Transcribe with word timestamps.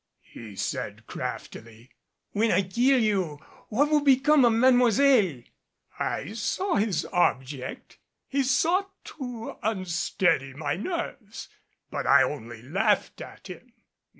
he 0.33 0.55
said 0.55 1.05
craftily. 1.05 1.91
"When 2.31 2.49
I 2.51 2.63
kill 2.63 2.97
you, 2.97 3.35
what 3.69 3.91
will 3.91 4.01
become 4.03 4.43
of 4.45 4.53
Mademoiselle?" 4.53 5.43
I 5.99 6.33
saw 6.33 6.77
his 6.77 7.05
object. 7.13 7.99
He 8.27 8.41
sought 8.41 8.89
to 9.05 9.59
unsteady 9.61 10.55
my 10.55 10.75
nerves. 10.75 11.49
But 11.91 12.07
I 12.07 12.23
only 12.23 12.63
laughed 12.63 13.21
at 13.21 13.45
him. 13.45 13.73